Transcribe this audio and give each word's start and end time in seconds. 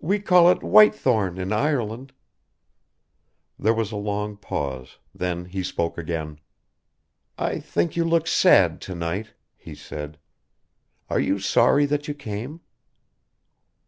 "We 0.00 0.18
call 0.18 0.50
it 0.50 0.64
whitethorn 0.66 1.38
in 1.38 1.52
Ireland." 1.52 2.12
There 3.56 3.72
was 3.72 3.92
a 3.92 3.96
long 3.96 4.36
pause, 4.36 4.98
then 5.14 5.44
he 5.44 5.62
spoke 5.62 5.96
again. 5.96 6.40
"I 7.38 7.60
think 7.60 7.94
you 7.94 8.02
look 8.02 8.26
sad 8.26 8.80
to 8.80 8.96
night," 8.96 9.32
he 9.54 9.76
said. 9.76 10.18
"Are 11.08 11.20
you 11.20 11.38
sorry 11.38 11.86
that 11.86 12.08
you 12.08 12.14
came?" 12.14 12.62